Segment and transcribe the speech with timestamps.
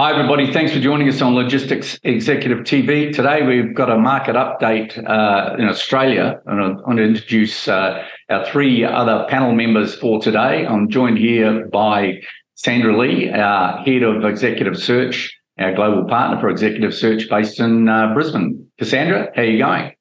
[0.00, 0.52] Hi, everybody.
[0.52, 3.12] Thanks for joining us on Logistics Executive TV.
[3.12, 8.04] Today, we've got a market update uh, in Australia, and I want to introduce uh,
[8.28, 10.64] our three other panel members for today.
[10.64, 12.20] I'm joined here by
[12.54, 17.88] Sandra Lee, our Head of Executive Search, our global partner for Executive Search based in
[17.88, 18.70] uh, Brisbane.
[18.78, 19.94] Cassandra, how are you going?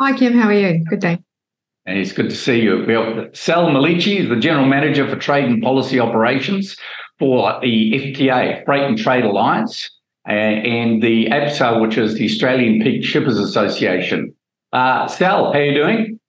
[0.00, 0.32] Hi, Kim.
[0.32, 0.82] How are you?
[0.88, 1.18] Good day.
[1.84, 2.86] And it's good to see you.
[2.88, 6.74] Well, Sal Milici is the General Manager for Trade and Policy Operations
[7.18, 9.90] for the FTA, Freight and Trade Alliance,
[10.24, 14.34] and the APSA, which is the Australian Peak Shippers Association.
[14.72, 16.20] Uh, Sal, how are you doing?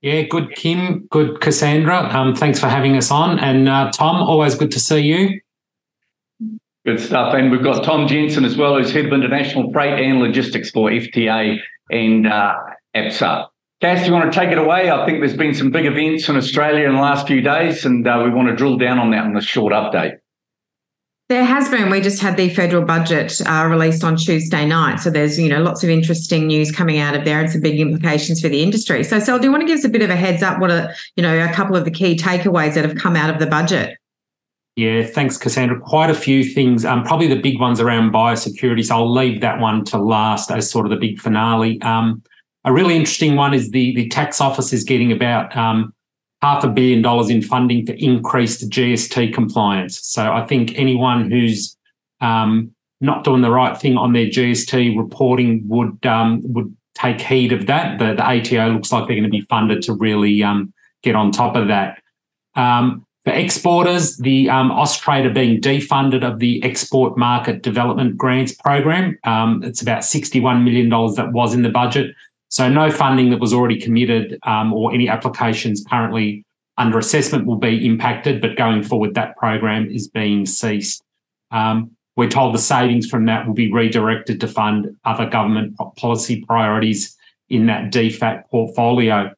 [0.00, 1.06] Yeah, good, Kim.
[1.10, 2.08] Good, Cassandra.
[2.14, 3.38] Um, thanks for having us on.
[3.38, 5.40] And uh, Tom, always good to see you.
[6.86, 7.34] Good stuff.
[7.34, 10.90] And we've got Tom Jensen as well, who's Head of International Freight and Logistics for
[10.90, 11.58] FTA
[11.90, 12.54] and uh,
[12.94, 13.48] APSA.
[13.80, 14.90] Cass, you want to take it away?
[14.90, 18.06] I think there's been some big events in Australia in the last few days, and
[18.06, 20.18] uh, we want to drill down on that in a short update.
[21.28, 21.88] There has been.
[21.90, 25.60] We just had the federal budget uh, released on Tuesday night, so there's you know
[25.60, 29.04] lots of interesting news coming out of there and some big implications for the industry.
[29.04, 30.58] So, Sal, do you want to give us a bit of a heads up?
[30.58, 33.38] What are you know a couple of the key takeaways that have come out of
[33.38, 33.96] the budget?
[34.74, 35.78] Yeah, thanks, Cassandra.
[35.78, 36.84] Quite a few things.
[36.84, 38.84] Um, probably the big ones around biosecurity.
[38.86, 41.80] So I'll leave that one to last as sort of the big finale.
[41.82, 42.22] Um,
[42.64, 45.94] a really interesting one is the the tax office is getting about um,
[46.42, 50.00] half a billion dollars in funding to increase the GST compliance.
[50.02, 51.76] So I think anyone who's
[52.20, 57.52] um, not doing the right thing on their GST reporting would um, would take heed
[57.52, 57.98] of that.
[57.98, 60.72] The, the ATO looks like they're going to be funded to really um,
[61.02, 62.02] get on top of that.
[62.56, 68.52] Um, for exporters, the um, Austrade are being defunded of the Export Market Development Grants
[68.52, 69.18] Program.
[69.62, 72.14] It's about $61 million that was in the budget.
[72.48, 76.44] So no funding that was already committed um, or any applications currently
[76.78, 81.02] under assessment will be impacted, but going forward, that program is being ceased.
[81.50, 86.44] Um, we're told the savings from that will be redirected to fund other government policy
[86.44, 87.16] priorities
[87.48, 89.32] in that DFAT portfolio.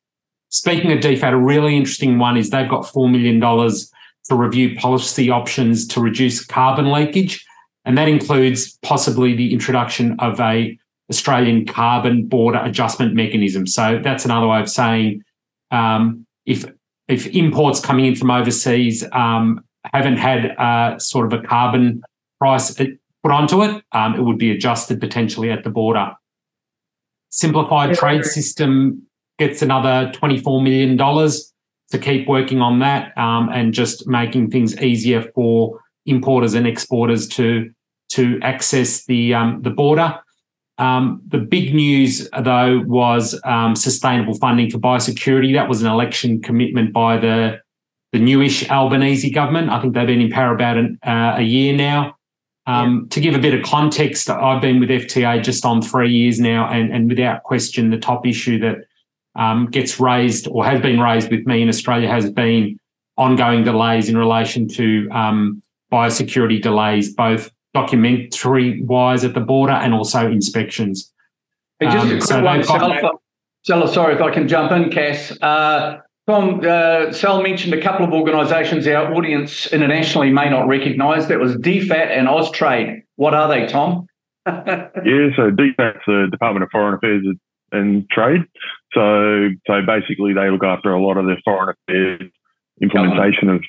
[0.50, 5.30] Speaking of DFAT, a really interesting one is they've got $4 million to review policy
[5.30, 7.44] options to reduce carbon leakage.
[7.84, 10.78] And that includes possibly the introduction of a
[11.10, 13.66] Australian carbon border adjustment mechanism.
[13.66, 15.22] So that's another way of saying
[15.70, 16.64] um, if
[17.08, 22.02] if imports coming in from overseas um, haven't had uh, sort of a carbon
[22.38, 26.12] price put onto it, um, it would be adjusted potentially at the border.
[27.30, 29.02] Simplified trade system
[29.38, 35.22] gets another $24 million to keep working on that um, and just making things easier
[35.34, 37.70] for importers and exporters to
[38.10, 40.18] to access the um, the border.
[40.80, 45.52] Um, the big news, though, was um, sustainable funding for biosecurity.
[45.52, 47.60] That was an election commitment by the
[48.12, 49.70] the newish Albanese government.
[49.70, 52.16] I think they've been in power about an, uh, a year now.
[52.66, 53.14] Um, yeah.
[53.14, 56.68] To give a bit of context, I've been with FTA just on three years now,
[56.68, 58.78] and, and without question, the top issue that
[59.36, 62.80] um, gets raised or has been raised with me in Australia has been
[63.16, 65.62] ongoing delays in relation to um,
[65.92, 71.12] biosecurity delays, both documentary wise at the border and also inspections.
[71.78, 73.12] Hey, just um, a quick so one,
[73.62, 75.36] Sal, sorry if I can jump in, Cass.
[75.40, 81.28] Uh, Tom, uh, Sal mentioned a couple of organisations our audience internationally may not recognise.
[81.28, 83.02] That was DFAT and Austrade.
[83.16, 84.06] What are they, Tom?
[84.46, 87.24] yeah, so DFAT's the Department of Foreign Affairs
[87.72, 88.42] and Trade.
[88.92, 92.30] So, so basically, they look after a lot of the foreign affairs
[92.80, 93.62] implementation of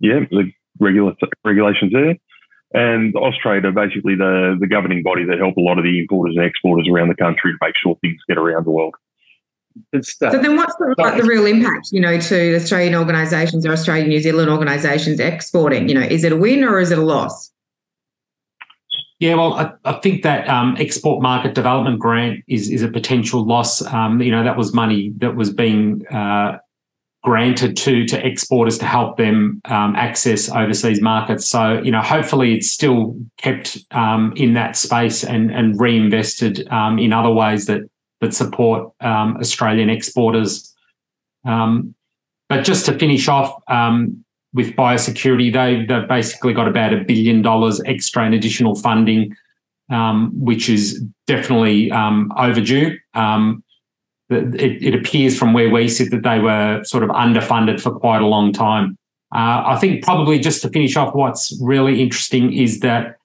[0.00, 0.50] yeah the
[0.80, 2.16] regula- regulations there.
[2.74, 6.34] And Austrade are basically the, the governing body that help a lot of the importers
[6.36, 8.96] and exporters around the country to make sure things get around the world.
[10.02, 14.08] So then what's the, like the real impact, you know, to Australian organisations or Australian
[14.08, 15.88] New Zealand organisations exporting?
[15.88, 17.52] You know, is it a win or is it a loss?
[19.20, 23.46] Yeah, well, I, I think that um, export market development grant is is a potential
[23.46, 23.82] loss.
[23.86, 26.58] Um, you know, that was money that was being uh,
[27.24, 31.48] granted to to exporters to help them um, access overseas markets.
[31.48, 36.98] So you know, hopefully, it's still kept um, in that space and and reinvested um,
[36.98, 37.80] in other ways that
[38.20, 40.72] that support um, Australian exporters.
[41.44, 41.94] Um,
[42.48, 44.22] but just to finish off um,
[44.52, 49.34] with biosecurity, they've, they've basically got about a billion dollars extra in additional funding,
[50.34, 52.96] which is definitely overdue.
[53.14, 53.63] Um,
[54.30, 58.22] it, it, appears from where we sit that they were sort of underfunded for quite
[58.22, 58.96] a long time.
[59.34, 63.16] Uh, I think probably just to finish off, what's really interesting is that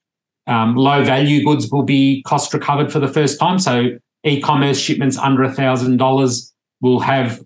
[0.48, 3.60] um, low value goods will be cost recovered for the first time.
[3.60, 3.92] So
[4.24, 7.42] e-commerce shipments under thousand dollars will have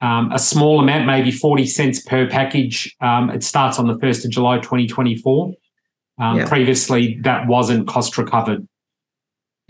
[0.00, 2.96] um, a small amount, maybe 40 cents per package.
[3.00, 5.52] Um, it starts on the 1st of July 2024.
[6.18, 6.48] Um, Yeah.
[6.48, 8.66] Previously, that wasn't cost recovered.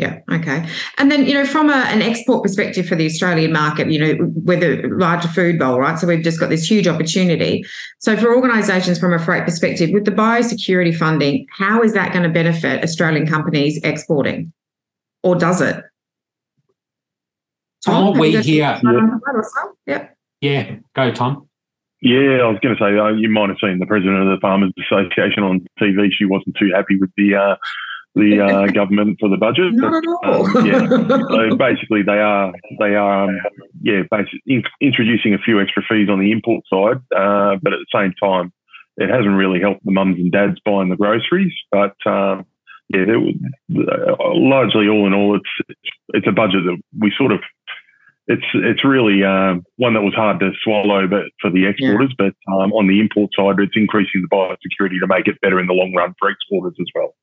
[0.01, 0.21] Yeah.
[0.33, 0.67] Okay.
[0.97, 4.17] And then, you know, from a, an export perspective for the Australian market, you know,
[4.45, 5.99] with a larger food bowl, right?
[5.99, 7.63] So we've just got this huge opportunity.
[7.99, 12.23] So for organisations from a freight perspective, with the biosecurity funding, how is that going
[12.23, 14.55] to benefit Australian companies exporting,
[15.23, 15.85] or does it?
[17.85, 18.33] From what we you
[18.63, 18.81] got- hear,
[19.87, 20.09] Yeah.
[20.41, 21.47] yeah, go Tom.
[22.01, 24.39] Yeah, I was going to say uh, you might have seen the president of the
[24.41, 26.09] Farmers Association on TV.
[26.11, 27.57] She wasn't too happy with the uh,
[28.15, 29.73] the uh, government for the budget.
[29.73, 30.59] Not at all.
[30.59, 30.89] um, yeah.
[30.89, 33.39] So basically, they are they are um,
[33.83, 37.79] yeah basically in, introducing a few extra fees on the import side, uh, but at
[37.79, 38.53] the same time,
[38.97, 41.53] it hasn't really helped the mums and dads buying the groceries.
[41.71, 42.47] But um,
[42.89, 45.79] yeah, uh, largely all in all, it's
[46.09, 47.41] it's a budget that we sort of
[48.27, 52.15] it's it's really um, one that was hard to swallow, but for the exporters.
[52.17, 55.67] But um, on the import side, it's increasing the biosecurity to make it better in
[55.67, 57.15] the long run for exporters as well.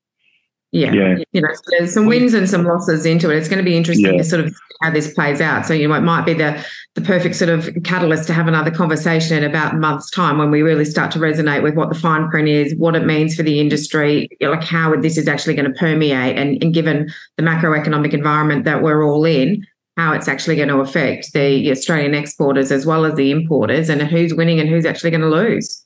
[0.70, 0.92] Yeah.
[0.92, 1.16] Yeah.
[1.32, 3.38] You know, there's some wins and some losses into it.
[3.38, 4.18] It's going to be interesting Yeah.
[4.18, 5.64] to sort of how this plays out.
[5.66, 6.62] So, you know, it might be the
[6.94, 10.50] the perfect sort of catalyst to have another conversation in about a month's time when
[10.50, 13.42] we really start to resonate with what the fine print is, what it means for
[13.42, 18.12] the industry, like how this is actually going to permeate and, and given the macroeconomic
[18.12, 19.64] environment that we're all in,
[19.96, 24.02] how it's actually going to affect the Australian exporters as well as the importers and
[24.02, 25.84] who's winning and who's actually going to lose.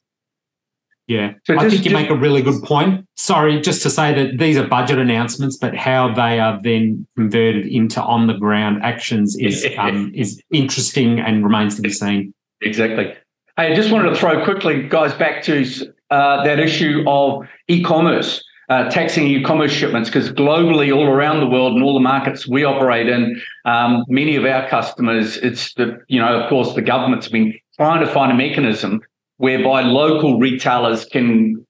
[1.08, 3.04] Yeah, So I just- think you just- make a really good point.
[3.16, 7.66] Sorry, just to say that these are budget announcements, but how they are then converted
[7.66, 12.32] into on the ground actions is um, is interesting and remains to be seen.
[12.60, 13.14] Exactly.
[13.56, 15.64] Hey, I just wanted to throw quickly, guys, back to
[16.10, 21.75] uh, that issue of e-commerce, uh, taxing e-commerce shipments, because globally, all around the world,
[21.75, 26.20] and all the markets we operate in, um, many of our customers, it's the you
[26.20, 29.00] know, of course, the government's been trying to find a mechanism
[29.38, 31.64] whereby local retailers can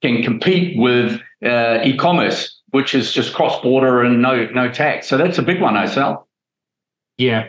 [0.00, 5.08] can compete with uh, e-commerce, which is just cross-border and no no tax.
[5.08, 6.24] So that's a big one, Osel.
[7.18, 7.48] Yeah,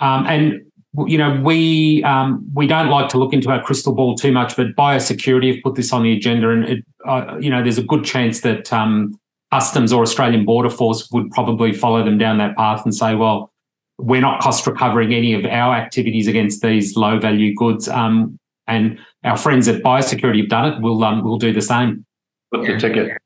[0.00, 0.60] um, and
[1.06, 4.56] you know we um, we don't like to look into our crystal ball too much,
[4.56, 7.82] but biosecurity have put this on the agenda, and it, uh, you know there's a
[7.82, 9.18] good chance that um,
[9.54, 13.52] customs or Australian Border Force would probably follow them down that path and say, well,
[13.98, 18.98] we're not cost recovering any of our activities against these low value goods, um, and
[19.24, 20.80] our friends at Biosecurity have done it.
[20.82, 22.04] We'll um, we'll do the same.
[22.50, 22.74] Flip Yeah.
[22.74, 23.18] the ticket.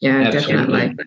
[0.00, 0.66] Yeah, Absolutely.
[0.66, 1.04] definitely.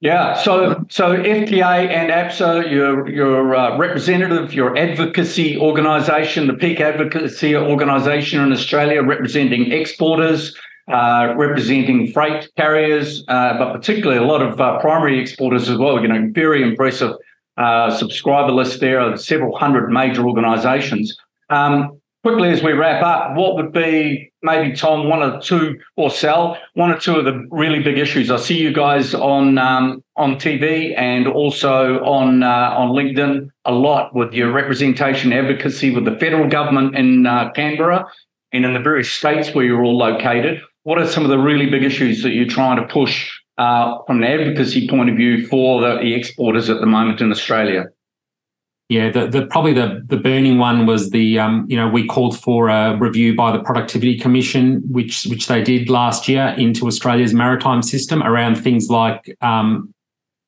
[0.00, 6.80] Yeah, so so FTA and APSA, your your uh, representative, your advocacy organisation, the peak
[6.80, 10.54] advocacy organisation in Australia, representing exporters,
[10.92, 15.98] uh, representing freight carriers, uh, but particularly a lot of uh, primary exporters as well.
[16.02, 17.12] You know, very impressive
[17.56, 21.16] uh, subscriber list there of several hundred major organisations.
[21.48, 26.10] Um, quickly as we wrap up, what would be maybe Tom one or two or
[26.10, 28.30] Sal one or two of the really big issues?
[28.30, 33.72] I see you guys on um, on TV and also on uh, on LinkedIn a
[33.72, 38.06] lot with your representation advocacy with the federal government in uh, Canberra
[38.52, 40.62] and in the various states where you're all located.
[40.84, 44.22] What are some of the really big issues that you're trying to push uh, from
[44.22, 47.84] an advocacy point of view for the, the exporters at the moment in Australia?
[48.90, 52.38] Yeah, the, the probably the the burning one was the um, you know we called
[52.38, 57.32] for a review by the Productivity Commission, which which they did last year into Australia's
[57.32, 59.94] maritime system around things like um,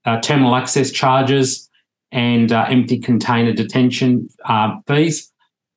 [0.05, 1.71] uh, terminal access charges
[2.13, 5.33] and uh, empty container detention uh, fees.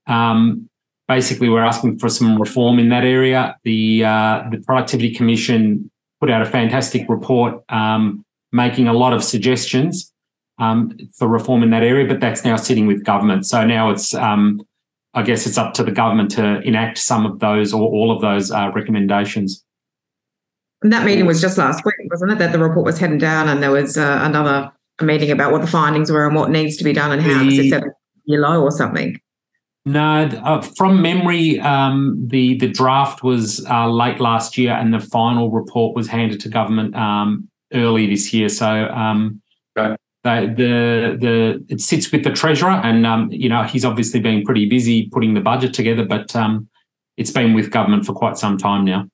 [0.08, 0.70] Um,
[1.08, 3.56] basically, we're asking for some reform in that area.
[3.64, 9.24] The uh, the Productivity Commission put out a fantastic report, um, making a lot of
[9.24, 10.12] suggestions
[10.60, 13.46] um, for reform in that area, but that's now sitting with government.
[13.46, 14.62] So now it's, um,
[15.14, 18.22] I guess, it's up to the government to enact some of those or all of
[18.22, 19.64] those uh, recommendations.
[20.82, 22.38] And that meeting was just last week, wasn't it?
[22.40, 25.68] That the report was heading down, and there was uh, another meeting about what the
[25.68, 27.40] findings were and what needs to be done and how.
[27.40, 27.82] The- It's a
[28.26, 29.20] year low or something.
[29.86, 35.00] No, uh, from memory, um, the the draft was uh, late last year, and the
[35.00, 38.50] final report was handed to government um, early this year.
[38.50, 38.68] So.
[38.90, 39.42] Um,
[39.78, 39.96] Okay.
[40.24, 44.44] They- the the it sits with the treasurer, and um, you know he's obviously been
[44.44, 46.68] pretty busy putting the budget together, but um,
[47.18, 49.06] it's been with government for quite some time now.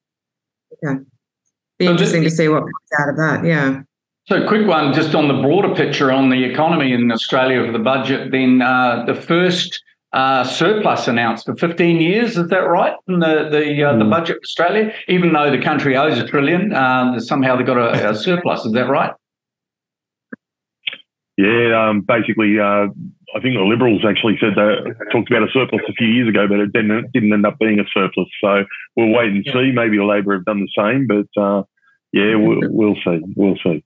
[1.78, 3.46] Be So interesting to see what comes out of that.
[3.46, 3.82] Yeah.
[4.28, 7.80] So, quick one just on the broader picture on the economy in Australia for the
[7.80, 8.32] budget.
[8.32, 9.80] Then uh, the first
[10.14, 12.36] uh, surplus announced for 15 years.
[12.38, 12.94] Is that right?
[13.08, 14.10] In the the uh, the Mm.
[14.10, 18.10] budget for Australia, even though the country owes a trillion, um, somehow they got a,
[18.10, 18.66] a surplus.
[18.66, 19.12] Is that right?
[21.38, 22.88] Yeah, um, basically, uh,
[23.36, 26.48] I think the Liberals actually said they talked about a surplus a few years ago,
[26.48, 28.30] but it didn't didn't end up being a surplus.
[28.42, 28.64] So
[28.96, 29.54] we'll wait and Yeah.
[29.54, 29.72] see.
[29.74, 31.64] Maybe the Labor have done the same, but uh,
[32.14, 33.20] yeah, we'll, we'll see.
[33.36, 33.84] We'll see.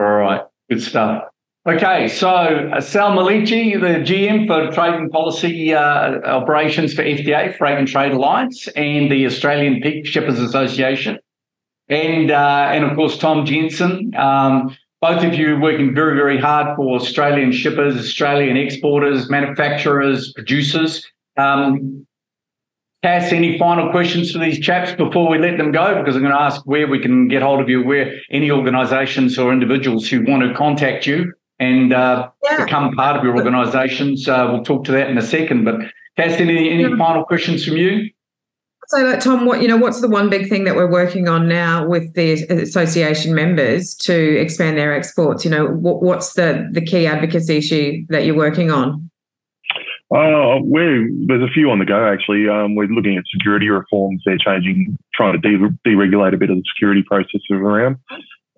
[0.00, 1.24] All right, good stuff.
[1.68, 7.56] Okay, so uh, Sal Milici, the GM for Trade and Policy uh, Operations for FTA,
[7.58, 11.18] Freight and Trade Alliance, and the Australian Peak Shippers Association,
[11.88, 14.14] and uh, and of course Tom Jensen.
[14.16, 21.06] Um, both of you working very, very hard for Australian shippers, Australian exporters, manufacturers, producers.
[21.36, 22.06] Um,
[23.04, 25.96] Cass, any final questions for these chaps before we let them go?
[26.00, 29.38] Because I'm going to ask where we can get hold of you, where any organisations
[29.38, 32.64] or individuals who want to contact you and uh, yeah.
[32.64, 34.28] become part of your organisations.
[34.28, 35.64] Uh, we'll talk to that in a second.
[35.64, 35.76] But
[36.16, 38.10] Cass, any, any final questions from you?
[38.88, 41.46] So, like Tom, what you know, what's the one big thing that we're working on
[41.46, 45.44] now with the association members to expand their exports?
[45.44, 49.10] You know, what, what's the the key advocacy issue that you're working on?
[50.10, 52.48] Uh, there's a few on the go actually.
[52.48, 54.22] Um, we're looking at security reforms.
[54.24, 57.96] They're changing, trying to de- deregulate a bit of the security processes around.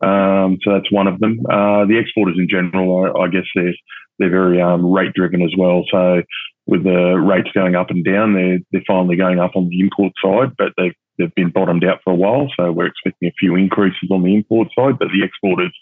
[0.01, 1.41] Um, so that's one of them.
[1.51, 3.75] Uh, the exporters in general, I, I guess they're
[4.21, 5.83] they're very um, rate driven as well.
[5.91, 6.23] So
[6.71, 10.13] with the rates going up and down, they're they're finally going up on the import
[10.23, 12.49] side, but they've they've been bottomed out for a while.
[12.57, 15.75] So we're expecting a few increases on the import side, but the exporters,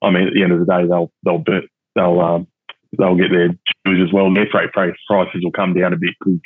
[0.00, 1.42] I mean, at the end of the day, they'll they'll
[1.96, 2.46] they'll um,
[2.96, 3.48] they'll get their
[3.84, 4.32] dues as well.
[4.32, 6.40] Their freight prices will come down a bit because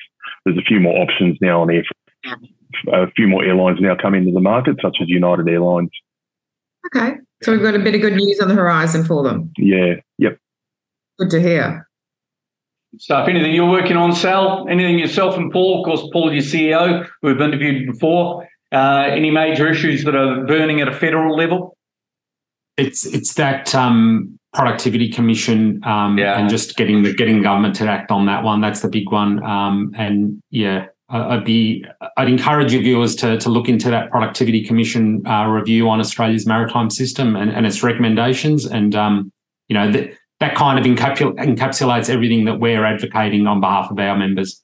[0.44, 1.84] there's a few more options now on air.
[2.90, 5.90] A few more airlines now come into the market, such as United Airlines.
[6.86, 9.52] Okay, so we've got a bit of good news on the horizon for them.
[9.58, 9.96] Yeah.
[10.18, 10.38] Yep.
[11.18, 11.86] Good to hear.
[12.94, 17.08] If anything you're working on, Sal, anything yourself and Paul, of course, Paul, your CEO,
[17.22, 21.76] we've interviewed before, uh, any major issues that are burning at a federal level?
[22.76, 26.38] It's it's that um, productivity commission um, yeah.
[26.38, 28.60] and just getting the getting government to act on that one.
[28.60, 29.42] That's the big one.
[29.42, 31.84] Um, and yeah, I'd be
[32.16, 36.46] I'd encourage your viewers to to look into that productivity commission uh, review on Australia's
[36.46, 38.64] maritime system and, and its recommendations.
[38.64, 39.32] And um,
[39.68, 43.98] you know that that kind of encapsul- encapsulates everything that we're advocating on behalf of
[43.98, 44.60] our members.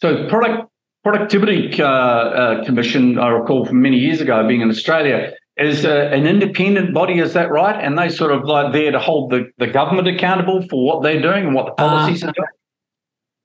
[0.00, 0.68] So product
[1.04, 6.12] productivity uh, uh, commission, I recall from many years ago, being in Australia, is a,
[6.12, 7.76] an independent body, is that right?
[7.82, 11.22] And they sort of like there to hold the, the government accountable for what they're
[11.22, 12.48] doing and what the policies uh, are doing?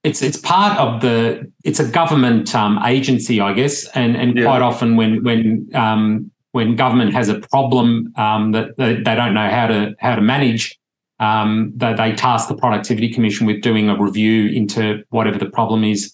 [0.04, 4.44] It's it's part of the it's a government um, agency, I guess, and and yeah.
[4.44, 9.50] quite often when when um, when government has a problem um, that, they don't know
[9.50, 10.78] how to how to manage,
[11.24, 15.84] um, they, they, task the productivity commission with doing a review into whatever the problem
[15.84, 16.14] is,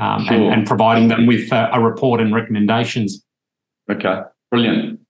[0.00, 0.34] um, sure.
[0.34, 3.24] and, and, providing them with a, a report and recommendations.
[3.90, 4.20] Okay,
[4.50, 5.00] brilliant.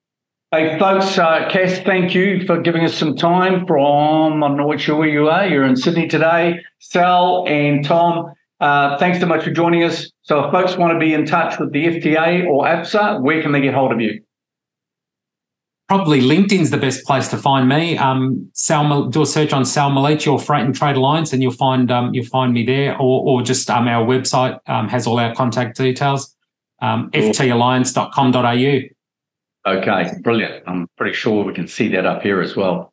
[0.51, 4.97] Hey, folks, uh, Cass, thank you for giving us some time from, I'm not sure
[4.97, 6.61] where you are, you're in Sydney today.
[6.79, 10.11] Sal and Tom, uh, thanks so much for joining us.
[10.23, 13.53] So if folks want to be in touch with the FTA or APSA, where can
[13.53, 14.23] they get hold of you?
[15.88, 17.99] Probably LinkedIn's the best place to find me.
[17.99, 21.53] Um, Sal, do a search on Sal Milici or Freight and Trade Alliance, and you'll
[21.53, 22.95] find um, you'll find me there.
[22.95, 26.35] Or, or just um, our website um, has all our contact details.
[26.81, 28.81] Um, ftalliance.com.au.
[29.67, 30.64] Okay, brilliant.
[30.67, 32.93] I'm pretty sure we can see that up here as well.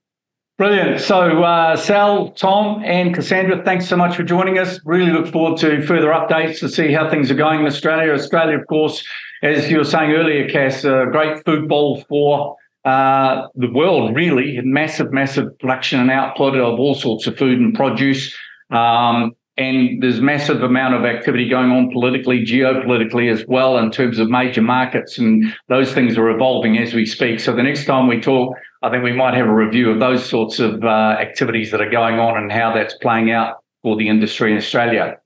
[0.57, 1.01] Brilliant.
[1.01, 4.79] So, uh, Sal, Tom, and Cassandra, thanks so much for joining us.
[4.85, 8.13] Really look forward to further updates to see how things are going in Australia.
[8.13, 9.03] Australia, of course,
[9.41, 14.59] as you were saying earlier, Cass, a great food bowl for uh, the world, really.
[14.63, 18.35] Massive, massive production and output of all sorts of food and produce.
[18.71, 24.17] Um, and there's massive amount of activity going on politically, geopolitically as well, in terms
[24.17, 27.39] of major markets, and those things are evolving as we speak.
[27.39, 30.27] So the next time we talk, I think we might have a review of those
[30.27, 34.07] sorts of uh, activities that are going on and how that's playing out for the
[34.07, 35.17] industry in Australia.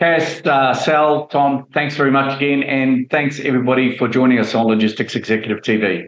[0.00, 4.66] Cass, uh, Sal, Tom, thanks very much again, and thanks everybody for joining us on
[4.66, 6.06] Logistics Executive TV.